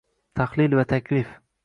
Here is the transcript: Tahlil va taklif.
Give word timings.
Tahlil 0.39 0.73
va 0.79 0.87
taklif. 0.95 1.37